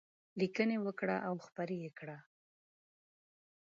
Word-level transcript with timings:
لیکنې 0.39 0.77
وکړه 0.85 1.17
او 1.27 1.35
خپرې 1.45 1.77
یې 1.83 1.91
کړه. 1.99 2.17